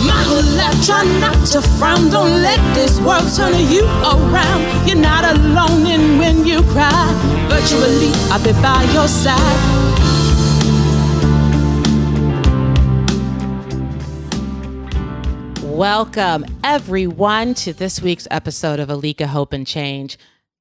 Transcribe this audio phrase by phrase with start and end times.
[0.00, 2.08] Smile, laugh, try not to frown.
[2.08, 4.88] Don't let this world turn you around.
[4.88, 7.12] You're not alone in when you cry.
[7.50, 9.36] Virtually, I'll be by your side.
[15.62, 20.16] Welcome, everyone, to this week's episode of Alika Hope and Change.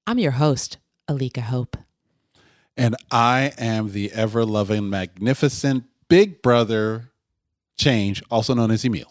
[0.05, 0.79] I'm your host,
[1.09, 1.77] Alika Hope.
[2.75, 7.11] And I am the ever loving, magnificent big brother
[7.77, 9.09] Change, also known as Emil.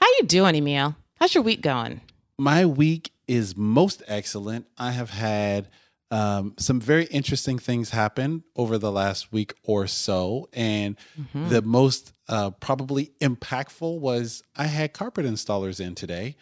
[0.00, 0.96] How you doing, Emil?
[1.16, 2.00] How's your week going?
[2.38, 4.66] My week is most excellent.
[4.78, 5.68] I have had
[6.10, 10.48] um, some very interesting things happen over the last week or so.
[10.54, 11.48] And mm-hmm.
[11.50, 16.36] the most uh, probably impactful was I had carpet installers in today.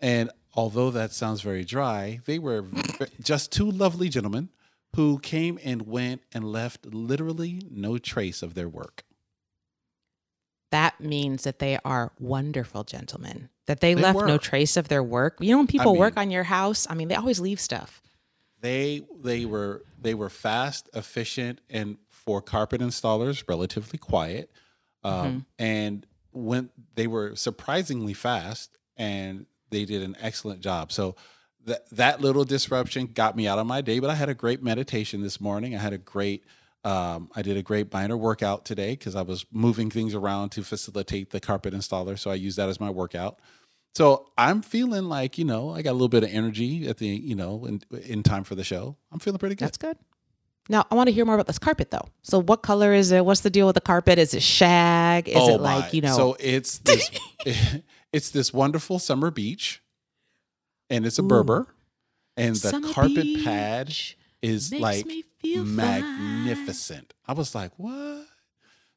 [0.00, 2.66] And although that sounds very dry, they were
[3.22, 4.50] just two lovely gentlemen
[4.96, 9.04] who came and went and left literally no trace of their work.
[10.74, 14.26] That means that they are wonderful gentlemen, that they, they left were.
[14.26, 15.36] no trace of their work.
[15.40, 17.60] You know, when people I mean, work on your house, I mean, they always leave
[17.60, 18.02] stuff
[18.64, 24.50] they they were they were fast, efficient, and for carpet installers, relatively quiet.
[25.02, 25.38] Um, mm-hmm.
[25.58, 30.92] And when they were surprisingly fast, and they did an excellent job.
[30.92, 31.14] So
[31.66, 34.62] that that little disruption got me out of my day, but I had a great
[34.62, 35.76] meditation this morning.
[35.76, 36.42] I had a great
[36.84, 40.62] um, I did a great minor workout today because I was moving things around to
[40.62, 42.18] facilitate the carpet installer.
[42.18, 43.40] So I used that as my workout.
[43.94, 47.06] So I'm feeling like, you know, I got a little bit of energy at the,
[47.06, 48.96] you know, in, in time for the show.
[49.12, 49.66] I'm feeling pretty good.
[49.66, 49.96] That's good.
[50.68, 52.08] Now I want to hear more about this carpet though.
[52.22, 53.24] So what color is it?
[53.24, 54.18] What's the deal with the carpet?
[54.18, 55.28] Is it shag?
[55.28, 56.16] Is oh it like, you know?
[56.16, 57.10] So it's this
[58.12, 59.82] it's this wonderful summer beach
[60.90, 61.28] and it's a Ooh.
[61.28, 61.66] Berber
[62.36, 63.94] and the summer carpet beach pad
[64.42, 65.06] is like
[65.44, 67.14] magnificent.
[67.26, 67.34] Fine.
[67.34, 68.26] I was like, "What?"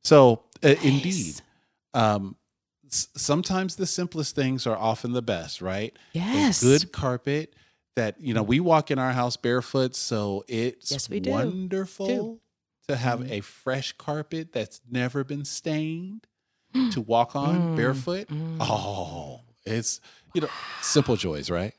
[0.04, 0.84] So uh, nice.
[0.84, 1.42] indeed
[1.94, 2.36] um
[2.90, 5.96] sometimes the simplest things are often the best, right?
[6.14, 6.62] Yes.
[6.62, 7.54] A good carpet
[7.96, 11.32] that, you know, we walk in our house barefoot, so it's yes, we do.
[11.32, 12.40] wonderful do.
[12.88, 13.32] to have mm.
[13.32, 16.28] a fresh carpet that's never been stained
[16.92, 17.76] to walk on mm.
[17.76, 18.28] barefoot.
[18.28, 18.58] Mm.
[18.60, 20.00] Oh, it's,
[20.34, 20.50] you know,
[20.82, 21.74] simple joys, right?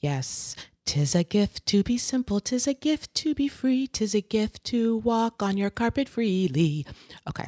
[0.00, 0.54] Yes.
[0.88, 4.64] Tis a gift to be simple, tis a gift to be free, tis a gift
[4.64, 6.86] to walk on your carpet freely.
[7.28, 7.46] Okay.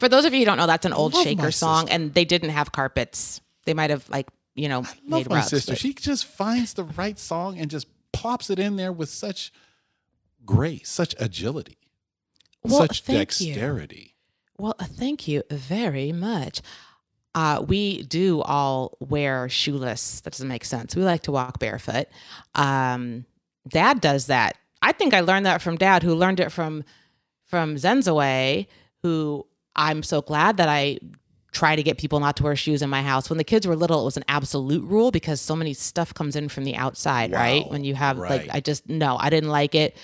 [0.00, 2.50] For those of you who don't know, that's an old Shaker song, and they didn't
[2.50, 3.40] have carpets.
[3.66, 5.72] They might have like you know I love made my sister.
[5.74, 5.78] But...
[5.78, 9.52] She just finds the right song and just pops it in there with such
[10.44, 11.78] grace, such agility,
[12.64, 14.16] well, such dexterity.
[14.58, 14.64] You.
[14.64, 16.62] Well, thank you very much.
[17.34, 20.20] Uh, we do all wear shoeless.
[20.20, 20.94] That doesn't make sense.
[20.94, 22.06] We like to walk barefoot.
[22.54, 23.24] Um,
[23.68, 24.56] Dad does that.
[24.82, 26.84] I think I learned that from Dad, who learned it from
[27.46, 28.66] from Zenzaway,
[29.02, 29.46] who
[29.76, 30.98] I'm so glad that I
[31.52, 33.30] try to get people not to wear shoes in my house.
[33.30, 36.36] When the kids were little, it was an absolute rule because so many stuff comes
[36.36, 37.38] in from the outside, wow.
[37.38, 37.70] right?
[37.70, 38.46] When you have right.
[38.46, 39.96] like I just no, I didn't like it.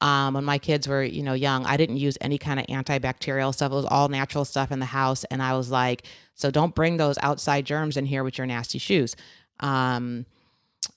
[0.00, 3.52] Um, when my kids were, you know, young, I didn't use any kind of antibacterial
[3.52, 3.72] stuff.
[3.72, 5.24] It was all natural stuff in the house.
[5.24, 6.04] And I was like,
[6.34, 9.16] so don't bring those outside germs in here with your nasty shoes.
[9.58, 10.24] Um,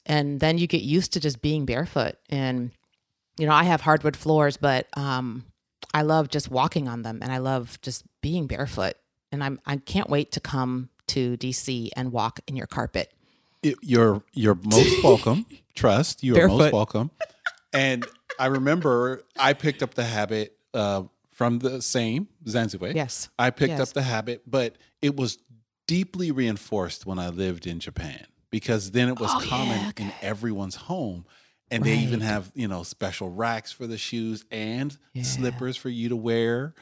[0.05, 2.15] and then you get used to just being barefoot.
[2.29, 2.71] And,
[3.39, 5.45] you know, I have hardwood floors, but um,
[5.93, 8.93] I love just walking on them and I love just being barefoot.
[9.31, 13.11] And I'm I can't wait to come to DC and walk in your carpet.
[13.81, 15.45] You're you're most welcome.
[15.75, 16.57] Trust you are barefoot.
[16.57, 17.11] most welcome.
[17.73, 18.05] And
[18.39, 22.91] I remember I picked up the habit uh, from the same Zanzibar.
[22.91, 23.79] Yes, I picked yes.
[23.79, 25.37] up the habit, but it was
[25.87, 30.03] deeply reinforced when I lived in Japan because then it was oh, common yeah, okay.
[30.05, 31.25] in everyone's home
[31.71, 31.91] and right.
[31.91, 35.23] they even have you know special racks for the shoes and yeah.
[35.23, 36.75] slippers for you to wear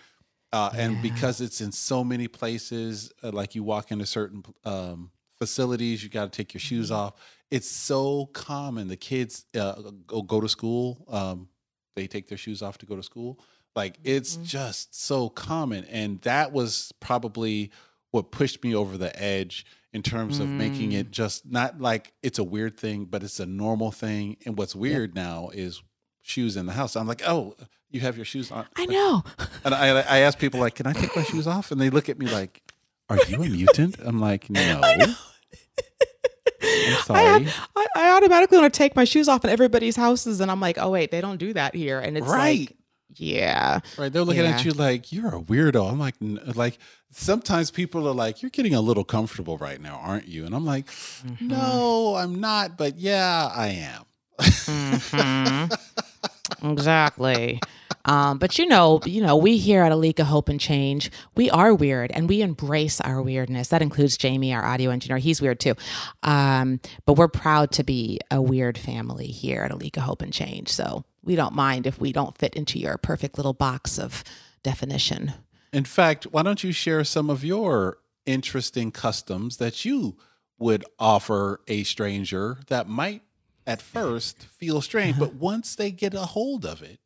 [0.51, 0.81] uh, yeah.
[0.81, 6.03] and because it's in so many places uh, like you walk into certain um, facilities
[6.03, 6.99] you got to take your shoes mm-hmm.
[6.99, 7.13] off
[7.51, 9.73] it's so common the kids uh,
[10.07, 11.47] go, go to school um,
[11.95, 13.39] they take their shoes off to go to school
[13.75, 14.45] like it's mm-hmm.
[14.45, 17.71] just so common and that was probably
[18.11, 20.57] what pushed me over the edge in terms of mm.
[20.57, 21.11] making it mm.
[21.11, 24.37] just not like it's a weird thing, but it's a normal thing.
[24.45, 25.81] And what's weird now is
[26.21, 26.95] shoes in the house.
[26.95, 27.55] I'm like, oh,
[27.89, 28.67] you have your shoes on.
[28.75, 29.23] I know.
[29.65, 31.71] And I, I ask people like, can I take my shoes off?
[31.71, 32.61] And they look at me like,
[33.09, 33.97] are you a mutant?
[33.99, 34.79] I'm like, no.
[37.03, 37.47] Sorry.
[37.47, 40.59] I, I, I, automatically want to take my shoes off in everybody's houses, and I'm
[40.59, 41.99] like, oh wait, they don't do that here.
[41.99, 42.59] And it's right.
[42.59, 42.77] like,
[43.15, 44.11] yeah, right.
[44.11, 44.51] They're looking yeah.
[44.51, 45.91] at you like you're a weirdo.
[45.91, 46.15] I'm like,
[46.55, 46.77] like
[47.11, 50.45] sometimes people are like, you're getting a little comfortable right now, aren't you?
[50.45, 51.47] And I'm like, mm-hmm.
[51.47, 54.05] no, I'm not, but yeah, I am.
[54.39, 55.73] mm-hmm.
[56.71, 57.59] exactly.
[58.09, 61.75] Um, but you know, you know, we here at Alika Hope and Change, we are
[61.75, 63.67] weird and we embrace our weirdness.
[63.67, 65.19] That includes Jamie, our audio engineer.
[65.19, 65.75] He's weird too.
[66.23, 70.69] Um, but we're proud to be a weird family here at Alika Hope and Change.
[70.69, 74.23] So we don't mind if we don't fit into your perfect little box of
[74.63, 75.33] definition.
[75.71, 80.17] In fact, why don't you share some of your interesting customs that you
[80.57, 83.21] would offer a stranger that might
[83.67, 86.98] at first feel strange, but once they get a hold of it,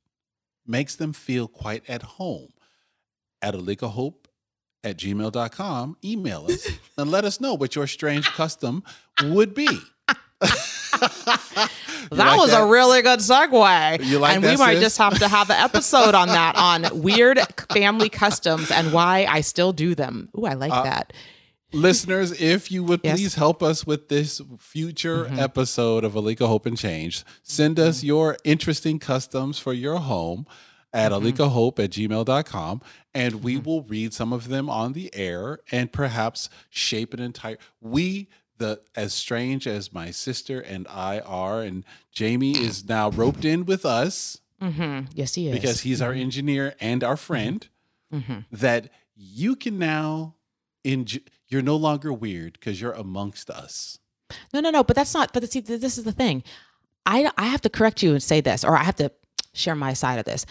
[0.66, 2.50] makes them feel quite at home.
[3.42, 4.28] At Alika Hope
[4.84, 6.68] at gmail.com, email us
[6.98, 8.84] and let us know what your strange custom
[9.24, 9.68] would be.
[10.42, 11.70] that
[12.12, 12.62] like was that?
[12.62, 14.06] a really good segue.
[14.06, 14.84] You like and that, we might sis?
[14.84, 17.40] just have to have an episode on that on weird
[17.72, 20.30] family customs and why I still do them.
[20.38, 21.14] Ooh, I like uh, that.
[21.74, 23.18] Listeners, if you would Yes.
[23.20, 25.40] please help us with this future Mhm.
[25.40, 30.46] episode of Alika Hope and Change, send us your interesting customs for your home
[30.94, 31.16] at Mhm.
[31.34, 32.82] alikahope at gmail.com
[33.16, 33.64] and we Mhm.
[33.66, 38.28] will read some of them on the air and perhaps shape an entire we
[38.60, 43.66] the as strange as my sister and I are and Jamie is now roped in
[43.66, 45.08] with us Mm-hmm.
[45.16, 45.54] Yes, he is.
[45.56, 47.68] because he's our engineer and our friend
[48.52, 50.36] that you can now
[50.84, 51.20] enjoy
[51.54, 54.00] you're no longer weird because you're amongst us.
[54.54, 54.84] No, no, no.
[54.84, 55.32] But that's not.
[55.32, 56.44] But see, this is the thing.
[57.06, 59.12] I I have to correct you and say this, or I have to
[59.54, 60.46] share my side of this.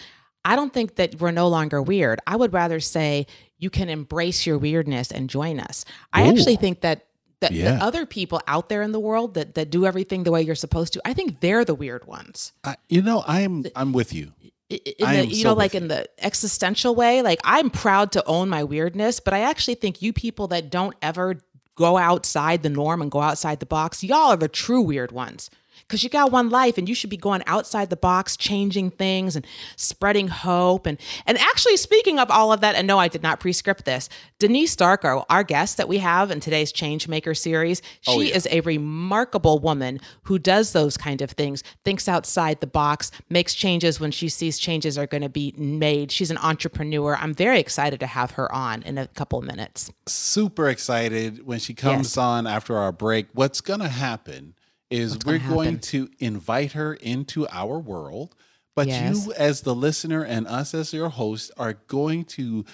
[0.45, 2.19] I don't think that we're no longer weird.
[2.27, 3.27] I would rather say
[3.57, 5.85] you can embrace your weirdness and join us.
[6.11, 6.29] I Ooh.
[6.29, 7.05] actually think that.
[7.39, 10.41] That the other people out there in the world that, that do everything the way
[10.41, 12.53] you're supposed to, I think they're the weird ones.
[12.63, 14.31] I, you know, I'm I'm with you.
[14.73, 18.11] I- I- In the, you so know, like in the existential way, like I'm proud
[18.13, 21.39] to own my weirdness, but I actually think you people that don't ever
[21.75, 25.49] go outside the norm and go outside the box, y'all are the true weird ones.
[25.93, 29.35] Because you got one life and you should be going outside the box, changing things
[29.35, 29.45] and
[29.75, 30.87] spreading hope.
[30.87, 30.97] And
[31.27, 34.09] and actually speaking of all of that, and no, I did not pre-script this.
[34.39, 38.35] Denise Darko, our guest that we have in today's Changemaker series, oh, she Oh, yeah.
[38.35, 43.53] is a remarkable woman who does those kind of things, thinks outside the box, makes
[43.53, 46.11] changes when she sees changes are going to be made.
[46.11, 47.15] She's an entrepreneur.
[47.17, 49.91] I'm very excited to have her on in a couple of minutes.
[50.07, 52.17] Super excited when she comes Yes.
[52.17, 53.27] on after our break.
[53.33, 54.55] What's going to happen
[54.93, 58.35] is we're going to invite her into our world,
[58.75, 59.25] but Yes.
[59.25, 62.65] you as the listener and us as your host are going to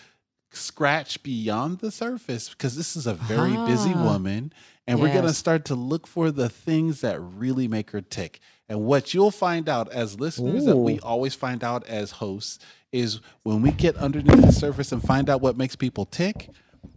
[0.52, 4.04] scratch beyond the surface because this is a very busy Ah.
[4.04, 4.52] woman
[4.88, 8.40] and we're going to start to look for the things that really make her tick.
[8.68, 12.58] And what you'll find out as listeners that we always find out as hosts
[12.92, 16.50] is when we get underneath the surface and find out what makes people tick,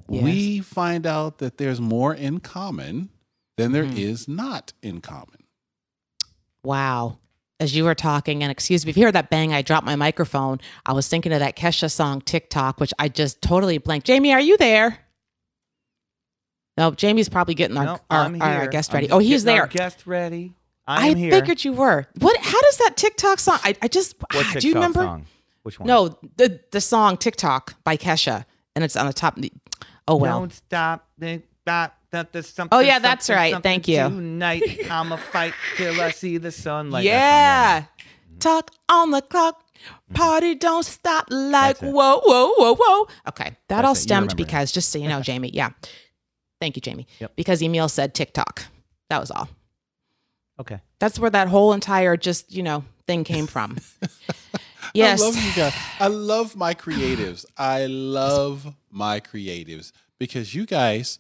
[0.08, 3.10] we find out that there's more in common
[3.56, 4.37] than there is Mhm.
[4.37, 5.44] not in common.
[6.64, 7.19] Wow.
[7.60, 9.94] As you were talking, and excuse me if you hear that bang, I dropped my
[9.94, 10.60] microphone.
[10.84, 14.06] I was thinking of that Kesha song TikTok, which I just totally blanked.
[14.06, 14.99] Jamie, are you there?
[16.76, 18.69] No, Jamie's probably getting our, No, our, I'm our here.
[18.69, 19.10] guest I'm ready.
[19.10, 19.72] Oh, he's getting our there.
[19.84, 20.55] Guest ready.
[20.87, 21.31] I I'm here.
[21.31, 22.06] figured you were.
[22.19, 22.37] What?
[22.40, 23.58] How does that TikTok song?
[23.62, 24.16] I, I just.
[24.32, 25.02] What do you remember?
[25.02, 25.26] song?
[25.62, 25.87] Which one?
[25.87, 28.44] No, the the song TikTok by Kesha,
[28.75, 29.38] and it's on the top.
[30.08, 30.40] Oh well.
[30.40, 31.06] Don't stop.
[31.20, 32.76] Think that that there's something.
[32.76, 33.61] Oh, yeah, that's right.
[33.62, 33.99] Thank you.
[33.99, 37.05] Tonight, I'ma fight till I see the sunlight.
[37.05, 37.85] That's yeah.
[38.38, 39.62] Talk on the clock.
[39.82, 40.14] Mm-hmm.
[40.14, 43.09] Party don't stop like whoa, whoa, whoa, whoa.
[43.29, 43.44] Okay.
[43.44, 44.47] That That's all stemmed remember it.
[44.47, 45.70] because, just so you know, Jamie, yeah.
[46.60, 47.08] Thank you, Jamie.
[47.19, 47.32] Yep.
[47.34, 48.65] Because Emil said TikTok.
[49.08, 49.48] That was all.
[50.60, 50.81] Okay.
[51.01, 53.79] That's where that whole entire just, you know, thing came from.
[54.94, 55.20] yes.
[55.20, 55.75] I love you guys.
[55.98, 57.44] I love my creatives.
[57.56, 61.19] I love my creatives because you guys,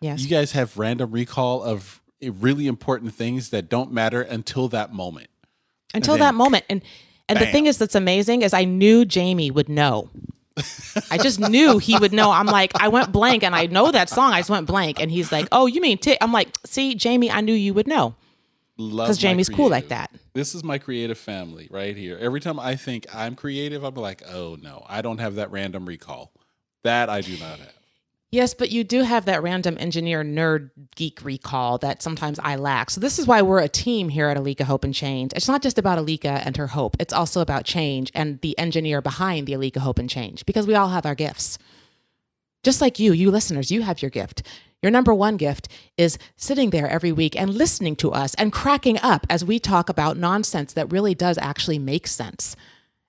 [0.00, 0.22] yes.
[0.22, 5.28] you guys have random recall of really important things that don't matter until that moment.
[5.94, 6.64] Until then that moment.
[6.68, 6.82] And
[7.28, 10.10] and the thing is that's amazing is I knew Jamie would know.
[11.10, 12.30] I just knew he would know.
[12.30, 14.32] I'm like, I went blank and I know that song.
[14.32, 15.00] I just went blank.
[15.00, 15.98] And he's like, Oh, you mean?
[16.20, 18.14] I'm like, see, Jamie, I knew you would know.
[18.76, 20.10] Love Because Jamie's cool like that.
[20.34, 22.16] This is my creative family right here.
[22.20, 25.86] Every time I think I'm creative, I'm like, oh no, I don't have that random
[25.86, 26.32] recall.
[26.84, 27.77] That I do not have.
[28.30, 32.90] Yes, but you do have that random engineer nerd geek recall that sometimes I lack.
[32.90, 35.32] So this is why we're a team here at Alika Hope and Change.
[35.34, 36.96] It's not just about Alika and her hope.
[37.00, 40.74] It's also about change and the engineer behind the Alika Hope and Change because we
[40.74, 41.58] all have our gifts.
[42.62, 44.42] Just like you, you listeners, you have your gift.
[44.82, 48.98] Your number one gift is sitting there every week and listening to us and cracking
[48.98, 52.56] up as we talk about nonsense that really does actually make sense.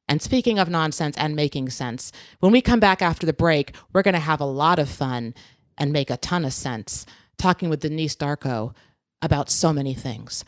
[0.10, 4.02] And speaking of nonsense and making sense, when we come back after the break, we're
[4.02, 5.36] going to have a lot of fun
[5.78, 7.06] and make a ton of sense
[7.38, 8.74] talking with Denise Darko
[9.22, 10.44] about so many things.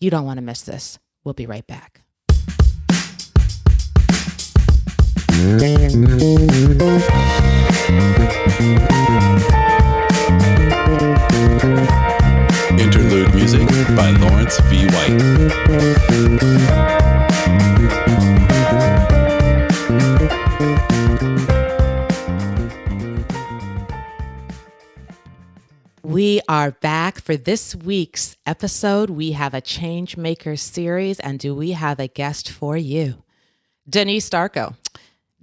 [0.00, 0.98] You don't want to miss this.
[1.24, 2.00] We'll be right back.
[12.78, 14.86] Interlude music by Lawrence V.
[14.86, 16.91] White.
[26.32, 29.10] We are back for this week's episode.
[29.10, 33.22] We have a Change Maker series, and do we have a guest for you?
[33.86, 34.74] Denise Darko.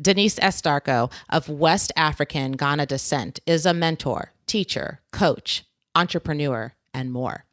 [0.02, 0.64] Denise S.
[0.64, 7.46] Darko of West African Ghana descent is a mentor, teacher, coach, entrepreneur, and more.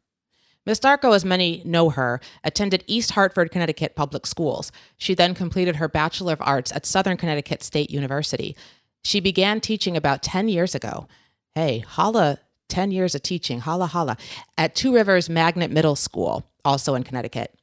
[0.65, 0.79] Ms.
[0.79, 4.71] Darko, as many know her, attended East Hartford, Connecticut public schools.
[4.97, 8.57] She then completed her Bachelor of Arts at Southern Connecticut State University.
[9.03, 11.07] She began teaching about 10 years ago.
[11.53, 12.39] Hey, holla
[12.69, 14.17] 10 years of teaching, holla holla,
[14.57, 17.53] at Two Rivers Magnet Middle School, also in Connecticut.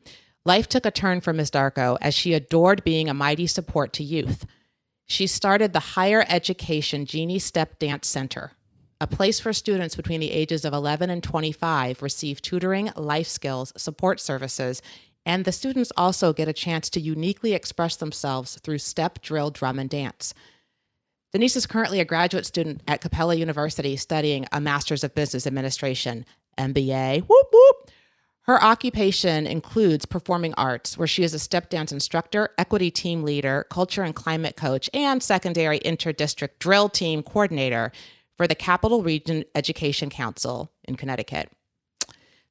[0.45, 1.51] Life took a turn for Ms.
[1.51, 4.45] Darko as she adored being a mighty support to youth.
[5.07, 8.53] She started the Higher Education Genie Step Dance Center,
[9.01, 13.73] a place for students between the ages of 11 and 25 receive tutoring, life skills,
[13.77, 14.81] support services,
[15.27, 19.79] and the students also get a chance to uniquely express themselves through step, drill, drum,
[19.79, 20.35] and dance.
[21.35, 26.25] Denise is currently a graduate student at Capella University studying a Master's of Business Administration,
[26.57, 27.23] MBA.
[27.23, 27.91] Whoop, whoop.
[28.43, 33.67] Her occupation includes performing arts, where she is a step dance instructor, equity team leader,
[33.69, 37.91] culture and climate coach, and secondary interdistrict drill team coordinator
[38.37, 41.51] for the Capital Region Education Council in Connecticut.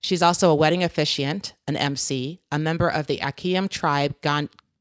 [0.01, 4.19] She's also a wedding officiant, an MC, a member of the Akyem Tribe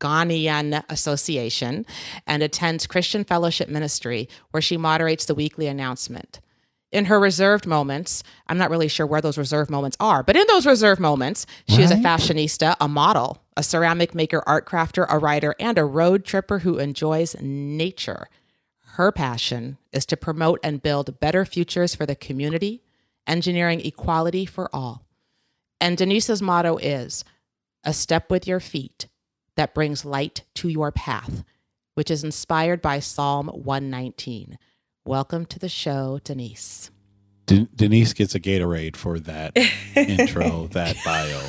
[0.02, 1.86] Ghanaian Association,
[2.26, 6.40] and attends Christian Fellowship Ministry, where she moderates the weekly announcement.
[6.90, 10.44] In her reserved moments, I'm not really sure where those reserved moments are, but in
[10.48, 15.18] those reserved moments, she is a fashionista, a model, a ceramic maker, art crafter, a
[15.18, 18.28] writer, and a road tripper who enjoys nature.
[18.96, 22.82] Her passion is to promote and build better futures for the community,
[23.26, 25.06] engineering equality for all.
[25.80, 27.24] And Denise's motto is
[27.84, 29.06] a step with your feet
[29.56, 31.44] that brings light to your path,
[31.94, 34.58] which is inspired by Psalm 119.
[35.04, 36.90] Welcome to the show, Denise.
[37.46, 39.56] Den- Denise gets a Gatorade for that
[39.96, 41.40] intro, that bio.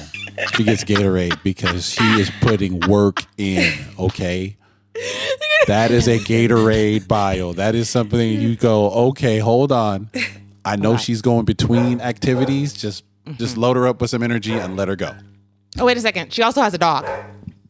[0.55, 4.57] She gets Gatorade because she is putting work in, okay?
[5.67, 7.53] That is a Gatorade bio.
[7.53, 10.09] That is something you go, okay, hold on.
[10.65, 12.73] I know she's going between activities.
[12.73, 13.03] Just
[13.37, 13.61] just mm-hmm.
[13.61, 15.15] load her up with some energy and let her go.
[15.79, 16.33] Oh, wait a second.
[16.33, 17.07] She also has a dog.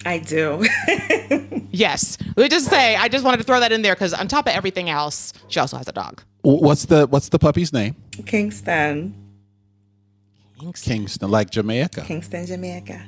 [0.05, 0.65] I do.
[1.75, 2.19] Yes.
[2.21, 4.45] Let me just say, I just wanted to throw that in there because on top
[4.45, 6.21] of everything else, she also has a dog.
[6.43, 7.95] What's the what's the puppy's name?
[8.27, 9.15] Kingston,
[10.75, 12.01] Kingston, like Jamaica.
[12.01, 13.03] Kingston, Jamaica.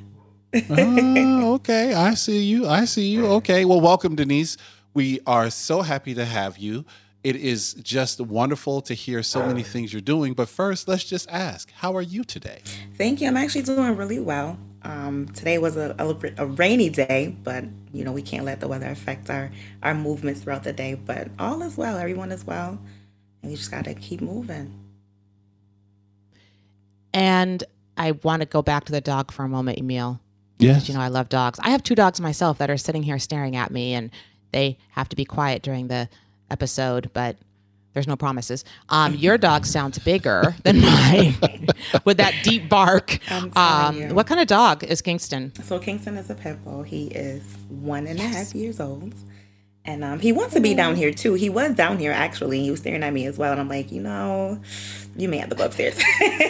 [0.70, 1.94] oh, okay.
[1.94, 2.66] I see you.
[2.66, 3.26] I see you.
[3.34, 3.64] Okay.
[3.64, 4.56] Well, welcome, Denise.
[4.94, 6.84] We are so happy to have you.
[7.22, 10.32] It is just wonderful to hear so many things you're doing.
[10.34, 12.62] But first, let's just ask, how are you today?
[12.96, 13.28] Thank you.
[13.28, 14.58] I'm actually doing really well.
[14.86, 18.68] Um, today was a, a, a rainy day, but you know we can't let the
[18.68, 19.50] weather affect our
[19.82, 20.94] our movements throughout the day.
[20.94, 21.98] But all is well.
[21.98, 22.78] Everyone is well,
[23.42, 24.72] and we just got to keep moving.
[27.12, 27.64] And
[27.96, 30.20] I want to go back to the dog for a moment, Emil.
[30.58, 30.88] Yes.
[30.88, 31.58] You know, I love dogs.
[31.62, 34.10] I have two dogs myself that are sitting here staring at me, and
[34.52, 36.08] they have to be quiet during the
[36.48, 37.36] episode, but
[37.96, 38.62] there's no promises.
[38.90, 41.34] Um, your dog sounds bigger than mine
[42.04, 43.18] with that deep bark.
[43.56, 45.54] Um, what kind of dog is Kingston?
[45.64, 46.82] So Kingston is a pit bull.
[46.82, 49.14] He is one and a half years old.
[49.86, 51.34] And um, he wants to be down here too.
[51.34, 52.60] He was down here actually.
[52.60, 53.52] He was staring at me as well.
[53.52, 54.60] And I'm like, you know,
[55.16, 55.98] you may have to go upstairs.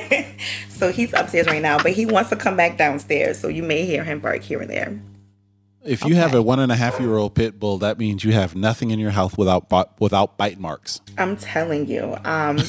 [0.69, 3.38] so he's upstairs right now, but he wants to come back downstairs.
[3.38, 4.99] So you may hear him bark here and there.
[5.87, 8.33] If you have a one and a half year old pit bull, that means you
[8.33, 11.00] have nothing in your house without without bite marks.
[11.19, 12.16] I'm telling you.
[12.25, 12.59] Um,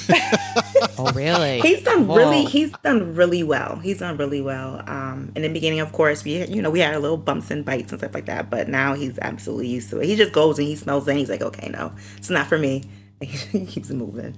[1.00, 1.60] Oh, really?
[1.60, 5.80] he's done really he's done really well he's done really well um in the beginning
[5.80, 8.26] of course we you know we had a little bumps and bites and stuff like
[8.26, 11.12] that but now he's absolutely used to it he just goes and he smells it
[11.12, 12.84] and he's like okay no it's not for me
[13.22, 14.36] he keeps moving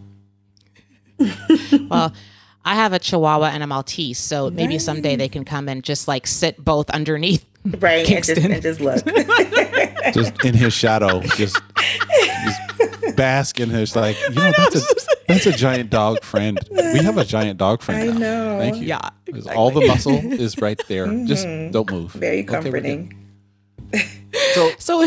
[1.89, 2.13] well,
[2.65, 6.07] I have a Chihuahua and a Maltese, so maybe someday they can come and just
[6.07, 7.45] like sit both underneath.
[7.79, 9.03] Right and just, and just look
[10.13, 11.61] Just in his shadow, just,
[12.43, 14.95] just bask in his like, you know, that's a
[15.27, 16.59] that's a giant dog friend.
[16.71, 18.09] We have a giant dog friend.
[18.09, 18.19] I now.
[18.19, 18.59] know.
[18.59, 18.87] Thank you.
[18.87, 21.05] Yeah, 'Cause All the muscle is right there.
[21.25, 21.71] Just mm-hmm.
[21.71, 22.11] don't move.
[22.13, 23.13] very Okay, comforting
[24.55, 25.03] So So,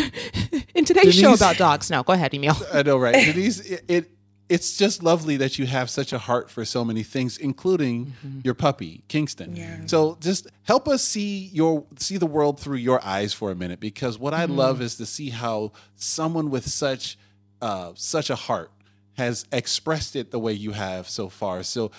[0.75, 2.55] in today's show about dogs, no, go ahead, Emil.
[2.73, 3.15] I know, right?
[3.15, 4.11] Denise, it, it
[4.49, 8.41] it's just lovely that you have such a heart for so many things, including Mm-hmm.
[8.45, 9.57] your puppy, Kingston.
[9.57, 9.87] Yeah.
[9.87, 13.81] So just help us see your see the world through your eyes for a minute,
[13.81, 14.85] because what I love Mm-hmm.
[14.85, 17.17] is to see how someone with such
[17.61, 18.71] uh, such a heart
[19.15, 21.63] has expressed it the way you have so far.
[21.63, 21.91] So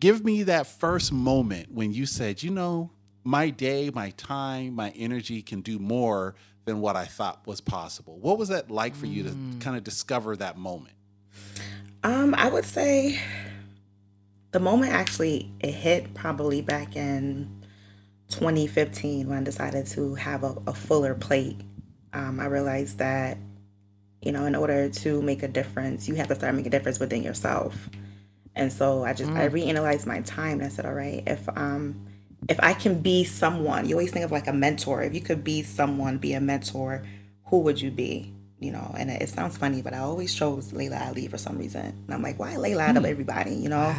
[0.00, 2.90] give me that first moment when you said, you know,
[3.22, 6.34] my day, my time, my energy can do more
[6.64, 8.18] than what I thought was possible.
[8.18, 10.94] What was that like for you to kind of discover that moment?
[12.02, 13.20] Um, I would say
[14.50, 17.64] the moment actually it hit probably back in
[18.28, 21.60] 2015 when I decided to have a, a fuller plate.
[22.12, 23.38] Um, I realized that,
[24.20, 27.00] you know, in order to make a difference, you have to start making a difference
[27.00, 27.88] within yourself.
[28.54, 32.06] And so I just I reanalyzed my time and I said, all right, if um
[32.48, 35.02] if I can be someone, you always think of like a mentor.
[35.02, 37.02] If you could be someone, be a mentor,
[37.46, 38.33] who would you be?
[38.60, 41.84] You know, and it, sounds funny, but I always chose Laila Ali for some reason.
[41.84, 43.54] And I'm like, why Laila out of everybody?
[43.54, 43.94] You know,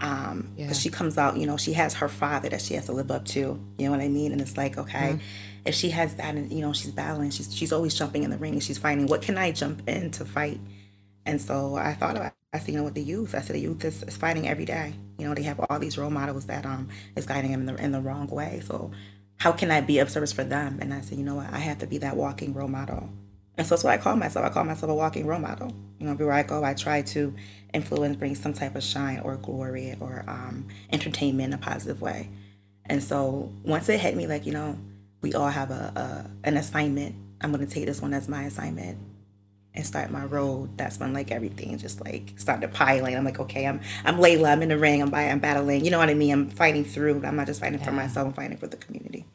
[0.00, 2.92] um, because she comes out, you know, she has her father that she has to
[2.92, 3.40] live up to.
[3.78, 4.32] You know what I mean?
[4.32, 5.18] And it's like, okay,
[5.64, 8.38] if she has that, and you know, she's battling, she's she's always jumping in the
[8.38, 9.06] ring and she's fighting.
[9.06, 10.60] What can I jump in to fight?
[11.26, 13.34] And so I thought about, I said, you know with the youth.
[13.34, 14.94] I said, the youth is, is fighting every day.
[15.18, 17.84] You know, they have all these role models that um is guiding them in the
[17.84, 18.60] in the wrong way.
[18.66, 18.90] So
[19.38, 20.78] how can I be of service for them?
[20.80, 23.10] And I said, you know what, I have to be that walking role model.
[23.56, 24.44] And so that's what I call myself.
[24.44, 25.72] I call myself a walking role model.
[25.98, 27.34] You know, everywhere I go, I try to
[27.72, 32.30] influence, bring some type of shine or glory or um, entertainment in a positive way.
[32.86, 34.78] And so once it hit me, like, you know,
[35.22, 35.92] we all have a,
[36.44, 37.14] a an assignment.
[37.40, 38.98] I'm going to take this one as my assignment
[39.74, 40.76] and start my road.
[40.76, 43.16] That's when like everything just like started piling.
[43.16, 44.50] I'm like, okay, I'm I'm Laila.
[44.50, 45.00] I'm in the ring.
[45.00, 45.84] I'm by, I'm battling.
[45.84, 46.32] You know what I mean?
[46.32, 47.22] I'm fighting through.
[47.24, 48.28] I'm not just fighting for myself.
[48.28, 49.26] I'm fighting for the community.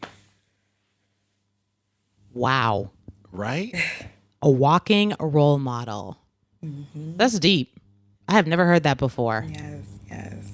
[2.33, 2.91] Wow.
[3.31, 3.75] Right?
[4.41, 6.17] A walking role model.
[6.63, 7.17] Mm-hmm.
[7.17, 7.79] That's deep.
[8.27, 9.45] I have never heard that before.
[9.49, 10.51] Yes, yes.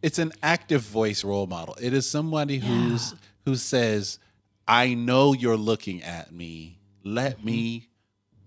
[0.00, 1.76] it's an active voice role model.
[1.80, 3.14] It is somebody who's
[3.44, 4.18] who says,
[4.68, 6.78] "I know you're looking at me.
[7.04, 7.46] Let mm-hmm.
[7.46, 7.88] me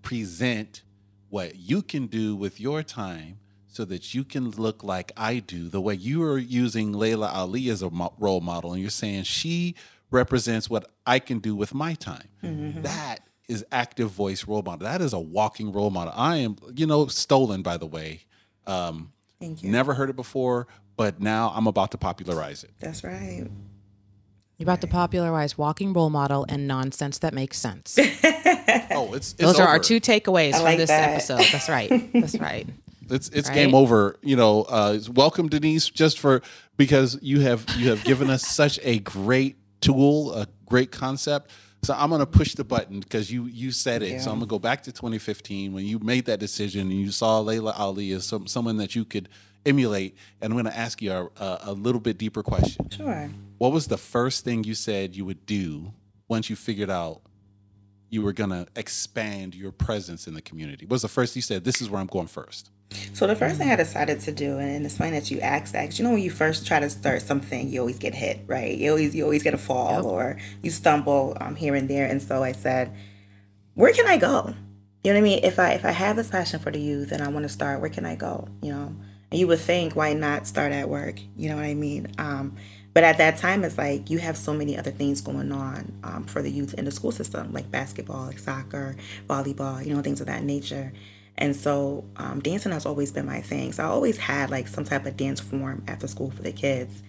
[0.02, 0.82] present
[1.28, 5.68] what you can do with your time so that you can look like I do."
[5.68, 9.24] The way you are using Laila Ali as a mo- role model and you're saying
[9.24, 9.74] she
[10.10, 12.28] represents what I can do with my time.
[12.42, 12.82] Mm-hmm.
[12.82, 14.86] That is active voice role model.
[14.86, 16.12] That is a walking role model.
[16.16, 18.20] I am, you know, stolen by the way.
[18.66, 19.70] Um, Thank you.
[19.70, 22.70] Never heard it before, but now I'm about to popularize it.
[22.80, 23.46] That's right.
[24.56, 27.98] You're about to popularize walking role model and nonsense that makes sense.
[28.90, 31.10] Oh, it's, it's Those are our two takeaways from like this that.
[31.10, 31.44] episode.
[31.52, 32.12] That's right.
[32.12, 32.66] That's right.
[33.10, 33.54] It's it's right?
[33.54, 34.16] game over.
[34.22, 36.42] You know, uh, welcome Denise, just for
[36.76, 41.50] because you have you have given us such a great tool, a great concept.
[41.84, 44.22] So I'm gonna push the button because you you said it.
[44.22, 47.40] So I'm gonna go back to 2015 when you made that decision and you saw
[47.40, 49.28] Laila Ali as some, someone that you could
[49.66, 50.16] emulate.
[50.40, 52.88] And I'm gonna ask you a, a, a little bit deeper question.
[52.90, 53.30] Sure.
[53.58, 55.92] What was the first thing you said you would do
[56.26, 57.20] once you figured out
[58.08, 60.86] you were gonna expand your presence in the community?
[60.86, 61.64] What was the first you said?
[61.64, 62.70] This is where I'm going first.
[63.12, 65.86] So the first thing I decided to do, and it's funny that you asked that,
[65.86, 68.76] 'cause you know when you first try to start something, you always get hit, right?
[68.76, 72.06] You always you always get a fall or you stumble um, here and there.
[72.06, 72.92] And so I said,
[73.74, 74.54] where can I go?
[75.02, 75.40] You know what I mean?
[75.44, 77.80] If I if I have this passion for the youth and I want to start,
[77.80, 78.48] where can I go?
[78.62, 78.96] You know,
[79.30, 81.16] and you would think, why not start at work?
[81.36, 82.08] You know what I mean?
[82.18, 82.56] Um,
[82.94, 86.24] but at that time, it's like you have so many other things going on um,
[86.26, 88.96] for the youth in the school system, like basketball, like soccer,
[89.28, 90.92] volleyball, you know, things of that nature.
[91.36, 93.72] And so um, dancing has always been my thing.
[93.72, 97.02] So I always had like some type of dance form after school for the kids.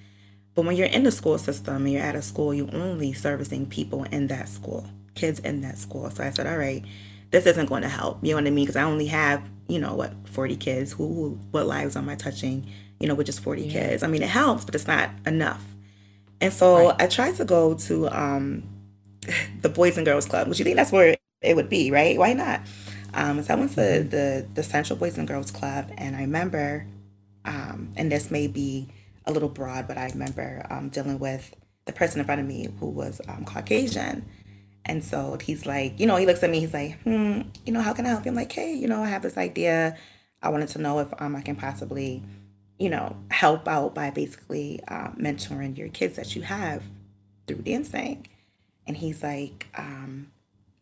[0.55, 3.65] But when you're in the school system and you're at a school, you're only servicing
[3.67, 6.09] people in that school, kids in that school.
[6.09, 6.83] So I said, all right,
[7.31, 8.19] this isn't going to help.
[8.23, 8.65] You know what I mean?
[8.65, 10.93] Because I only have, you know, what, 40 kids.
[10.93, 12.65] Who, who what lives am I touching,
[12.99, 14.01] you know, with just 40 kids?
[14.01, 15.63] I mean, it helps, but it's not enough.
[16.41, 18.63] And so I tried to go to um,
[19.61, 22.17] the Boys and Girls Club, which you think that's where it would be, right?
[22.17, 22.61] Why not?
[23.15, 26.86] Um, so I went to the, the Central Boys and Girls Club, and I remember,
[27.45, 28.89] um, and this may be
[29.25, 32.67] a little broad, but I remember um, dealing with the person in front of me
[32.80, 34.25] who was um, Caucasian.
[34.84, 37.82] And so he's like, you know, he looks at me, he's like, hmm, you know,
[37.82, 38.32] how can I help you?
[38.32, 39.97] I'm like, hey, you know, I have this idea.
[40.43, 42.21] I wanted to know if um, I can possibly,
[42.78, 46.84] you know, help out by basically uh, mentoring your kids that you have
[47.47, 48.28] through dancing.
[48.86, 50.32] And he's like, um,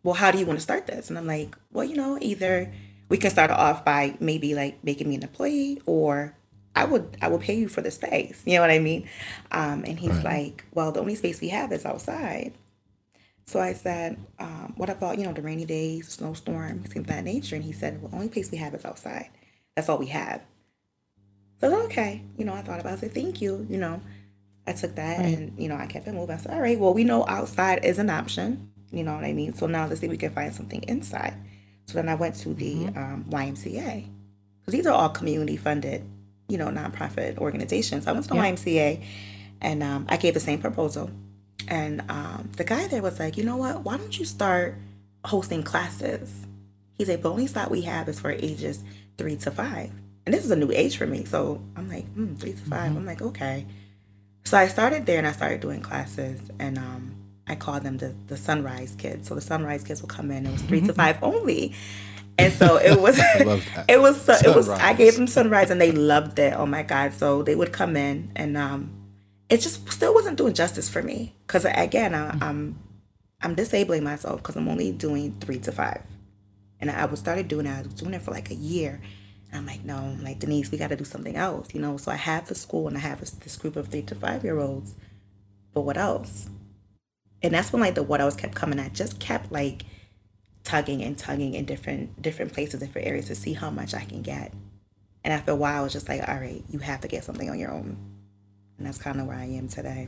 [0.03, 1.09] well, how do you want to start this?
[1.09, 2.71] And I'm like, well, you know, either
[3.09, 6.35] we can start off by maybe like making me an employee or
[6.75, 8.41] I would I would pay you for the space.
[8.45, 9.07] You know what I mean?
[9.51, 12.53] Um, and he's like, well, the only space we have is outside.
[13.45, 17.23] So I said, um, what about, you know, the rainy days, snowstorms, things of that
[17.23, 17.55] nature?
[17.55, 19.29] And he said, well, the only place we have is outside.
[19.75, 20.41] That's all we have.
[21.59, 22.97] So I was okay, you know, I thought about it.
[22.97, 23.65] I said, thank you.
[23.69, 24.01] You know,
[24.65, 25.37] I took that right.
[25.37, 26.35] and, you know, I kept it moving.
[26.35, 28.71] I said, all right, well, we know outside is an option.
[28.93, 29.53] You know what I mean?
[29.53, 31.33] So now let's see we can find something inside.
[31.87, 32.97] So then I went to the mm-hmm.
[32.97, 34.07] um, YMCA.
[34.59, 36.05] Because these are all community funded,
[36.47, 38.07] you know, nonprofit organizations.
[38.07, 38.51] I went to the yeah.
[38.51, 39.03] YMCA
[39.61, 41.09] and um, I gave the same proposal.
[41.67, 43.83] And um, the guy there was like, you know what?
[43.83, 44.75] Why don't you start
[45.25, 46.45] hosting classes?
[46.93, 48.83] He said, the only slot we have is for ages
[49.17, 49.91] three to five.
[50.25, 51.25] And this is a new age for me.
[51.25, 52.97] So I'm like, mm, three to 5 i mm-hmm.
[52.97, 53.65] I'm like, okay.
[54.45, 57.15] So I started there and I started doing classes and um,
[57.47, 59.27] I called them the, the sunrise kids.
[59.27, 60.45] So the sunrise kids will come in.
[60.45, 61.75] It was 3 to five only.
[62.37, 63.19] And so it was,
[63.87, 66.53] it was, so, it was, I gave them sunrise and they loved it.
[66.53, 67.13] Oh my God.
[67.13, 68.91] So they would come in and um,
[69.49, 71.35] it just still wasn't doing justice for me.
[71.47, 72.79] Cause again, I, I'm,
[73.41, 76.01] I'm disabling myself because I'm only doing three to five.
[76.79, 77.71] And I was started doing it.
[77.71, 79.01] I was doing it for like a year.
[79.51, 81.97] And I'm like, no, I'm like, Denise, we got to do something else, you know?
[81.97, 84.43] So I have the school and I have this, this group of three to five
[84.43, 84.95] year olds.
[85.73, 86.49] But what else?
[87.43, 88.79] And that's when like the what else kept coming.
[88.79, 89.83] I just kept like
[90.63, 94.21] tugging and tugging in different different places, different areas to see how much I can
[94.21, 94.53] get.
[95.23, 97.49] And after a while, I was just like, all right, you have to get something
[97.49, 97.97] on your own.
[98.77, 100.07] And that's kind of where I am today.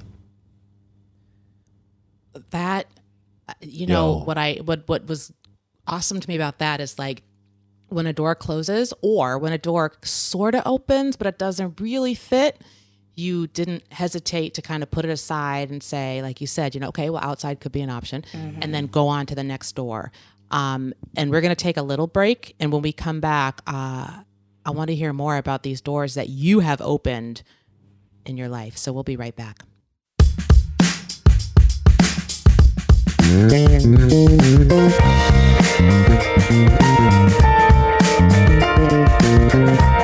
[2.52, 2.88] That,
[3.62, 4.24] you know, Yo.
[4.24, 5.32] what I what what was
[5.88, 7.24] awesome to me about that is like
[7.90, 12.16] when a door closes or when a door sort of opens but it doesn't really
[12.16, 12.60] fit
[13.16, 16.82] you didn't hesitate to kind of put it aside and say like you said you
[16.82, 18.60] know okay well outside could be an option mm-hmm.
[18.62, 20.12] and then go on to the next door.
[20.52, 24.22] Um, and we're going to take a little break and when we come back uh,
[24.64, 27.42] i want to hear more about these doors that you have opened
[28.26, 28.78] in your life.
[28.78, 29.64] So we'll be right back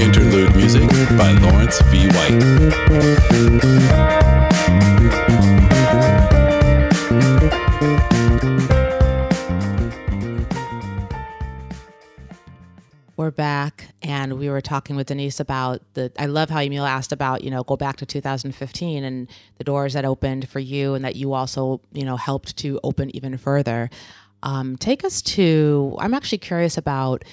[0.00, 2.06] Interlude music by Lawrence V.
[2.08, 3.46] White.
[13.26, 17.10] we're back and we were talking with Denise about the I love how Emil asked
[17.10, 19.28] about, you know, go back to 2015 and
[19.58, 23.14] the doors that opened for you and that you also, you know, helped to open
[23.16, 23.90] even further.
[24.44, 27.24] Um, take us to I'm actually curious about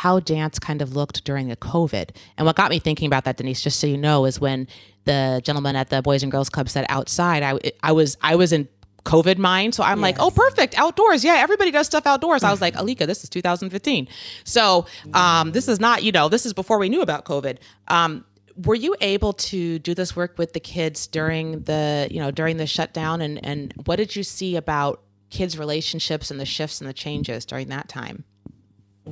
[0.00, 2.08] how dance kind of looked during the COVID.
[2.38, 4.66] And what got me thinking about that, Denise, just so you know, is when
[5.04, 8.50] the gentleman at the Boys and Girls Club said outside, I, I was I was
[8.50, 8.66] in
[9.04, 9.74] COVID mind.
[9.74, 10.02] So I'm yes.
[10.02, 11.22] like, oh, perfect, outdoors.
[11.22, 12.42] Yeah, everybody does stuff outdoors.
[12.42, 14.08] I was like, Alika, this is 2015.
[14.44, 17.58] So um, this is not, you know, this is before we knew about COVID.
[17.88, 18.24] Um,
[18.64, 22.56] were you able to do this work with the kids during the, you know, during
[22.56, 23.20] the shutdown?
[23.20, 27.44] And and what did you see about kids' relationships and the shifts and the changes
[27.44, 28.24] during that time?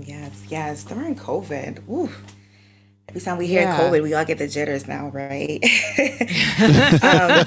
[0.06, 0.84] Yes, yes.
[0.84, 2.10] During COVID, woo.
[3.08, 3.78] Every time we hear yeah.
[3.78, 5.62] COVID, we all get the jitters now, right?
[7.02, 7.46] um,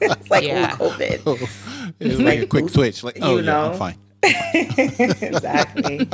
[0.00, 0.74] it's like, yeah.
[0.74, 1.22] ooh, COVID.
[1.24, 3.02] Oh, it's like, like, a quick switch.
[3.02, 3.64] Like, oh, you know?
[3.64, 3.98] Yeah, I'm fine.
[5.22, 6.08] exactly.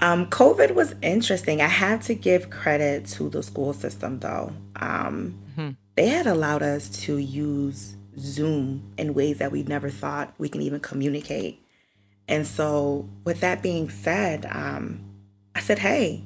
[0.00, 1.62] Um, COVID was interesting.
[1.62, 4.52] I had to give credit to the school system, though.
[4.76, 5.70] Um, mm-hmm.
[5.96, 10.60] They had allowed us to use Zoom in ways that we never thought we can
[10.60, 11.63] even communicate.
[12.26, 15.00] And so, with that being said, um,
[15.54, 16.24] I said, hey,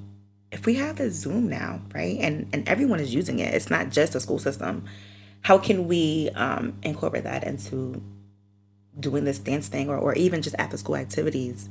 [0.51, 3.91] if we have this Zoom now, right, and, and everyone is using it, it's not
[3.91, 4.85] just the school system,
[5.43, 8.03] how can we um, incorporate that into
[8.99, 11.69] doing this dance thing or, or even just after school activities?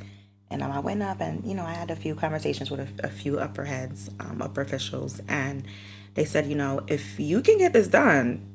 [0.50, 3.08] And um, I went up and, you know, I had a few conversations with a,
[3.08, 5.66] a few upper heads, um, upper officials, and
[6.14, 8.46] they said, you know, if you can get this done,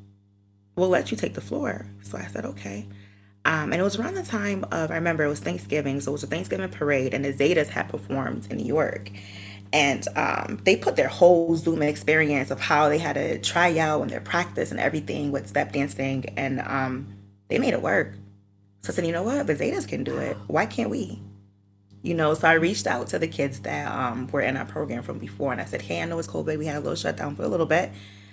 [0.77, 1.87] we'll let you take the floor.
[2.03, 2.87] So I said, okay.
[3.45, 6.01] Um, and it was around the time of, I remember it was Thanksgiving.
[6.01, 9.11] So it was a Thanksgiving parade, and the Zetas had performed in New York.
[9.73, 14.03] And um, they put their whole Zoom experience of how they had to try out
[14.03, 16.27] and their practice and everything with step dancing.
[16.37, 17.17] And um,
[17.49, 18.15] they made it work.
[18.83, 19.47] So I said, you know what?
[19.47, 20.37] The Zetas can do it.
[20.47, 21.21] Why can't we?
[22.03, 25.03] You know, so I reached out to the kids that um, were in our program
[25.03, 25.53] from before.
[25.53, 26.59] And I said, hey, I know it's COVID.
[26.59, 27.93] We had a little shutdown for a little bit.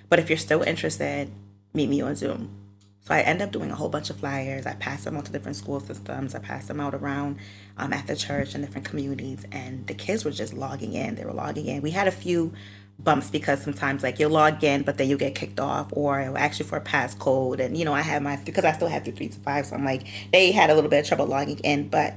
[0.10, 1.32] But if you're still interested,
[1.74, 2.69] meet me on Zoom.
[3.02, 4.66] So I end up doing a whole bunch of flyers.
[4.66, 6.36] I pass them out to different school systems.
[6.36, 7.38] I pass them out around
[7.78, 9.46] um, at the church and different communities.
[9.52, 11.16] And the kids were just logging in.
[11.16, 11.82] They were logging in.
[11.82, 12.54] We had a few
[13.00, 16.68] bumps because sometimes like you'll log in, but then you get kicked off, or actually
[16.68, 17.60] for a passcode.
[17.60, 19.76] And you know, I have my because I still have the three to five, so
[19.76, 21.90] I'm like they had a little bit of trouble logging in.
[21.90, 22.14] But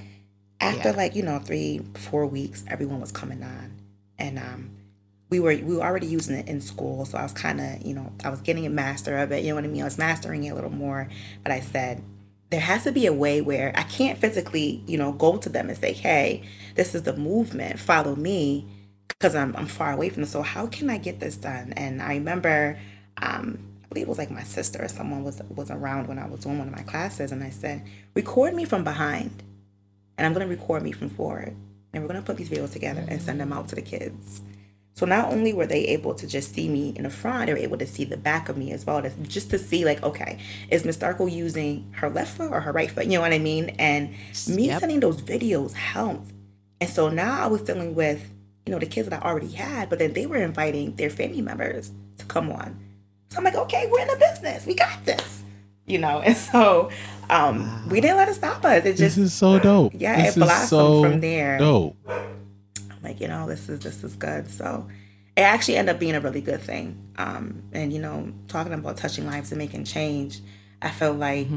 [0.60, 0.96] after yeah.
[0.96, 3.76] like you know three four weeks, everyone was coming on,
[4.18, 4.70] and um,
[5.32, 7.94] we were we were already using it in school, so I was kind of you
[7.94, 9.42] know I was getting a master of it.
[9.42, 9.82] You know what I mean?
[9.82, 11.08] I was mastering it a little more,
[11.42, 12.02] but I said
[12.50, 15.70] there has to be a way where I can't physically you know go to them
[15.70, 16.42] and say, hey,
[16.76, 18.66] this is the movement, follow me.
[19.08, 20.30] because I'm, I'm far away from them.
[20.30, 21.72] So how can I get this done?
[21.76, 22.78] And I remember,
[23.18, 26.26] um, I believe it was like my sister or someone was was around when I
[26.26, 29.42] was doing one of my classes, and I said, record me from behind,
[30.18, 31.56] and I'm gonna record me from forward,
[31.92, 34.42] and we're gonna put these videos together and send them out to the kids.
[34.94, 37.58] So not only were they able to just see me in the front, they were
[37.58, 40.38] able to see the back of me as well, just to see like, okay,
[40.70, 43.06] is Miss Darko using her left foot or her right foot?
[43.06, 43.70] You know what I mean?
[43.78, 44.10] And
[44.48, 44.80] me Yep.
[44.80, 46.30] sending those videos helped.
[46.80, 48.28] And so now I was dealing with,
[48.66, 51.40] you know, the kids that I already had, but then they were inviting their family
[51.40, 52.78] members to come on.
[53.30, 54.66] So I'm like, okay, we're in the business.
[54.66, 55.42] We got this.
[55.86, 56.90] You know, and so
[57.28, 58.78] um, we didn't let it stop us.
[58.78, 59.92] It This just is so dope.
[59.96, 61.58] Yeah, This it is blossomed so from there.
[61.58, 61.96] Dope.
[63.02, 64.86] Like you know this is this is good so
[65.36, 68.96] it actually ended up being a really good thing um and you know talking about
[68.96, 70.40] touching lives and making change
[70.82, 71.48] i felt like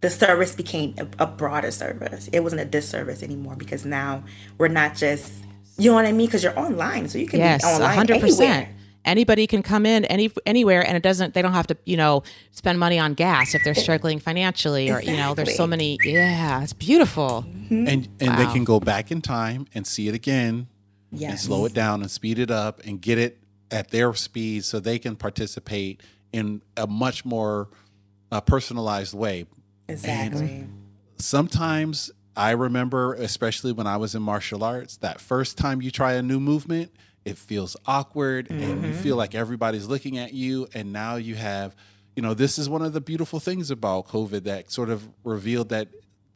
[0.00, 4.22] the service became a, a broader service it wasn't a disservice anymore because now
[4.58, 5.32] we're not just
[5.78, 8.14] you know what i mean because you're online so you can Yes, be online hundred
[8.14, 8.28] anywhere.
[8.30, 8.68] percent.
[9.04, 11.34] Anybody can come in any anywhere, and it doesn't.
[11.34, 15.02] They don't have to, you know, spend money on gas if they're struggling financially, or
[15.02, 15.98] you know, there's so many.
[16.04, 17.44] Yeah, it's beautiful.
[17.48, 17.88] Mm-hmm.
[17.88, 20.68] And and they can go back in time and see it again
[21.12, 23.38] and slow it down and speed it up and get it
[23.70, 27.68] at their speed so they can participate in a much more
[28.30, 29.46] uh, personalized way.
[29.88, 30.66] exactly
[31.18, 36.14] Sometimes I remember, especially when I was in martial arts, that first time you try
[36.14, 36.90] a new movement,
[37.24, 40.66] it feels awkward and you feel like everybody's looking at you.
[40.74, 41.76] And now you have,
[42.16, 45.68] you know, this is one of the beautiful things about COVID that sort of revealed
[45.68, 45.88] that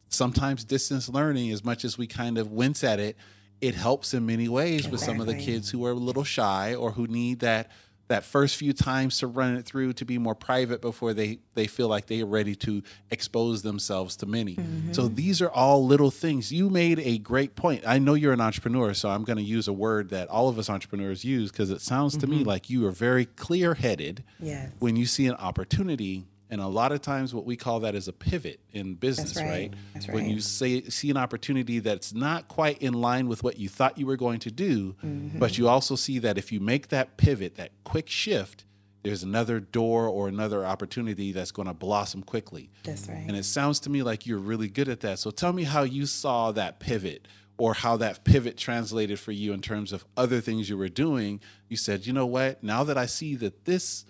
[0.07, 3.17] sometimes distance learning, as much as we kind of wince at it,
[3.61, 6.75] it helps in many ways with some of the kids who are a little shy
[6.75, 7.71] or who need that
[8.07, 11.67] that first few times to run it through to be more private before they they
[11.67, 14.55] feel like they are ready to expose themselves to many.
[14.91, 15.15] So mm-hmm.
[15.15, 16.51] these are all little things.
[16.51, 17.83] You made a great point.
[17.85, 20.57] I know you're an entrepreneur, so I'm going to use a word that all of
[20.57, 22.47] us entrepreneurs use because it sounds to me mm-hmm.
[22.47, 27.01] like you are very clear-headed yes when you see an opportunity and a lot of
[27.01, 29.43] times what we call that is a pivot in business right.
[29.45, 33.57] right, That's when you say see an opportunity that's not quite in line with what
[33.59, 35.39] you thought you were going to do Mm-hmm.
[35.39, 38.63] but you also see that if you make that pivot that quick shift
[39.03, 43.45] there's another door or another opportunity that's going to blossom quickly that's right and it
[43.45, 45.19] sounds to me like you're really good at that.
[45.19, 49.51] So tell me how you saw that pivot or how that pivot translated for you
[49.53, 51.39] in terms of other things you were doing.
[51.69, 52.61] You said, you know what?
[52.63, 54.05] Now that I see that this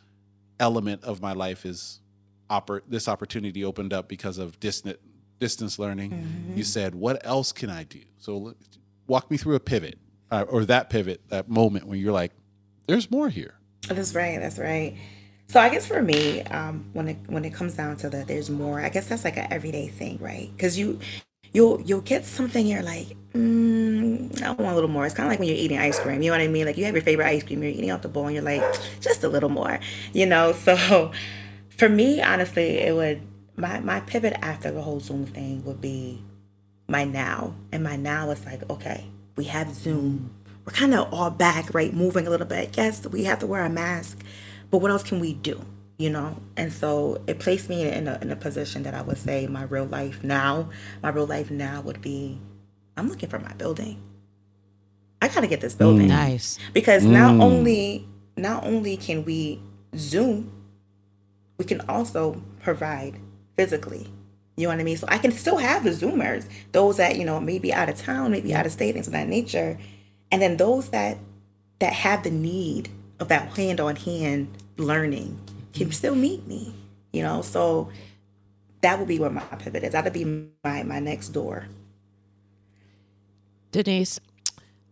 [0.60, 2.02] element of my life is
[2.50, 5.00] oppor- this opportunity opened up because of distant
[5.40, 8.02] distance learning, you said, what else can I do?
[8.18, 8.58] So look-
[9.08, 10.00] walk me through a pivot
[10.32, 12.32] uh, or that pivot, that moment when you're like,
[12.88, 13.54] there's more here.
[13.88, 14.40] That's right.
[14.40, 14.96] That's right.
[15.50, 18.50] So I guess for me, um, when it when it comes down to the there's
[18.50, 18.82] more.
[18.82, 20.50] I guess that's like an everyday thing, right?
[20.56, 21.00] Because you
[21.54, 25.06] you'll you'll get something you're like, mm, I want a little more.
[25.06, 26.22] It's kind of like when you're eating ice cream.
[26.22, 26.66] You know what I mean?
[26.66, 28.62] Like you have your favorite ice cream, you're eating off the bowl, and you're like,
[29.00, 29.80] just a little more.
[30.12, 30.54] You know.
[30.66, 31.12] So
[31.78, 33.22] for me, honestly, it would
[33.56, 36.22] my my pivot after the whole Zoom thing would be
[36.88, 37.56] my now.
[37.72, 40.32] And my now is like, okay, we have Zoom.
[40.66, 41.94] We're kind of all back, right?
[41.94, 42.76] Moving a little bit.
[42.76, 44.20] Yes, we have to wear a mask,
[44.70, 45.62] but what else can we do?
[45.98, 46.38] You know?
[46.58, 49.64] And so it placed me in a, in a position that I would say my
[49.64, 50.70] real life now,
[51.02, 52.40] my real life now would be
[52.98, 54.02] I'm looking for my building.
[55.22, 56.10] I got to get this building mm.
[56.10, 56.60] Nice.
[56.74, 57.42] because not mm.
[57.42, 59.62] only not only can we
[59.96, 60.52] zoom
[61.58, 63.20] we can also provide
[63.56, 64.08] physically.
[64.56, 64.98] You know what i mean?
[64.98, 68.32] So i can still have the zoomers those that you know maybe out of town
[68.32, 69.78] maybe out of state things of that nature.
[70.32, 71.18] And then those that
[71.80, 72.90] that have the need
[73.20, 75.40] of that hand on hand learning
[75.74, 76.74] can still meet me
[77.12, 77.42] you know?
[77.42, 77.90] So
[78.82, 79.94] that would be where my pivot is.
[79.94, 81.68] That would be my my next door.
[83.72, 84.20] Denise,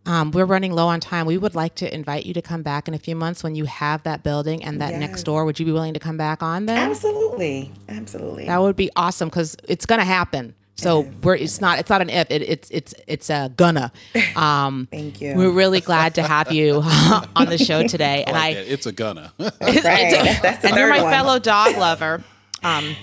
[0.06, 1.26] um, we're running low on time.
[1.26, 3.64] We would like to invite you to come back in a few months when you
[3.66, 5.44] have that building and that next door.
[5.44, 6.78] Would you be willing to come back on then?
[6.90, 10.54] absolutely absolutely That would be awesome because it's gonna happen.
[10.78, 13.90] So we're it's not it's not an if it, it's it's it's a gonna.
[14.36, 16.82] Um, thank you we're really glad to have you
[17.36, 18.72] on the show today, and I Like that.
[18.72, 19.32] it's a gunna.
[19.38, 19.82] That's right.
[20.10, 21.12] That's, that's the and you're my one.
[21.12, 22.22] fellow dog lover.
[22.62, 22.94] Um,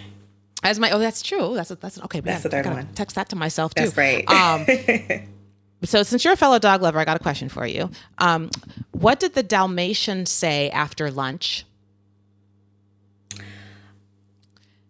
[0.61, 1.55] as my oh, that's true.
[1.55, 2.19] That's a, that's okay.
[2.19, 2.87] That's yeah, the third one.
[2.93, 3.83] Text that to myself too.
[3.89, 4.29] That's right.
[4.29, 4.65] Um,
[5.83, 7.89] so since you're a fellow dog lover, I got a question for you.
[8.17, 8.49] Um,
[8.91, 11.65] what did the Dalmatian say after lunch?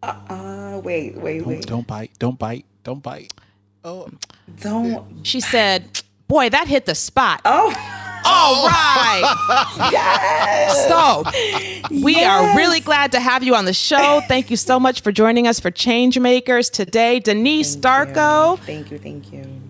[0.01, 1.65] Uh, wait, wait, don't, wait.
[1.65, 2.11] don't bite.
[2.19, 2.65] Don't bite.
[2.83, 3.33] Don't bite.
[3.85, 4.09] Oh,
[4.61, 5.25] Don't.
[5.25, 7.73] She said, "Boy, that hit the spot." Oh,
[8.25, 9.35] All right.
[9.91, 10.87] yes.
[10.87, 11.23] So,
[12.03, 14.21] we are really glad to have you on the show.
[14.27, 17.19] Thank you so much for joining us for Change Makers today.
[17.19, 18.59] Denise Darko.
[18.59, 19.62] Thank you, thank you.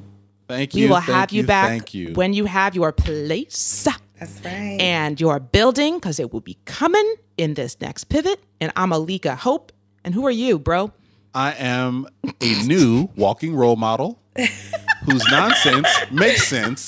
[0.54, 0.86] Thank you.
[0.86, 2.14] We will thank have you, you, back Thank you.
[2.14, 3.88] when you have your place
[4.20, 4.78] That's right.
[4.80, 8.40] and your building because it will be coming in this next pivot.
[8.62, 9.72] And I'm Alika Hope.
[10.04, 10.92] And who are you, bro?
[11.34, 12.06] I am
[12.40, 14.20] a new walking role model
[15.06, 16.88] whose nonsense makes sense.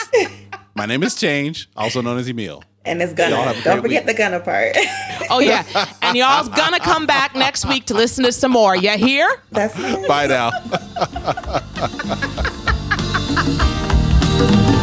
[0.76, 2.62] My name is Change, also known as Emil.
[2.86, 3.64] and it's Y'all gonna.
[3.64, 4.16] Don't forget week.
[4.16, 4.78] the gunner part.
[5.28, 5.64] Oh, yeah.
[6.04, 8.76] and y'all's gonna come back next week to listen to some more.
[8.76, 9.28] You hear?
[9.52, 10.08] That's right.
[10.08, 10.52] Bye now.
[13.36, 13.44] 哈
[14.68, 14.75] 哈